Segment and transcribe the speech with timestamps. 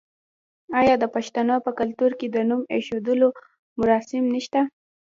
[0.79, 3.27] آیا د پښتنو په کلتور کې د نوم ایښودلو
[3.79, 4.59] مراسم نشته؟